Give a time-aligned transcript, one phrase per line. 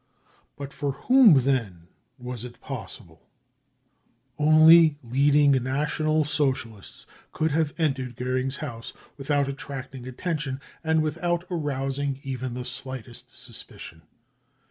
[0.55, 3.29] But for whom then was it possible?
[4.39, 12.19] Only leading National Socialists could have entered Goering's house without attracting attention and without arousing
[12.23, 14.01] even the slightest suspicion.